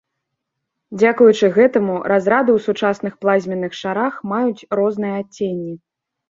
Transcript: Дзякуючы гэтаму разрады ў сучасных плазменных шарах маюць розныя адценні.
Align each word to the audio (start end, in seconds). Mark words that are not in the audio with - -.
Дзякуючы 1.01 1.45
гэтаму 1.57 1.97
разрады 2.11 2.51
ў 2.55 2.59
сучасных 2.69 3.13
плазменных 3.27 3.77
шарах 3.81 4.19
маюць 4.33 4.67
розныя 4.81 5.15
адценні. 5.21 5.77